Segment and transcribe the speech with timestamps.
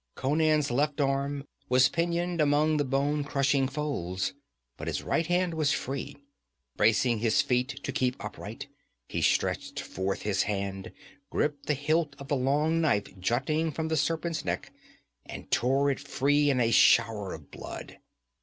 [0.15, 4.33] Conan's left arm was pinioned among the bone crushing folds,
[4.75, 6.17] but his right was free.
[6.75, 8.67] Bracing his feet to keep upright,
[9.07, 10.91] he stretched forth his hand,
[11.29, 14.73] gripped the hilt of the long knife jutting from the serpent's neck,
[15.27, 17.99] and tore it free in a shower of blood.